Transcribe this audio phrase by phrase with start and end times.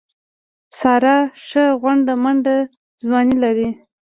[0.79, 2.55] ساره ښه غونډه منډه
[3.03, 3.69] ځواني لري.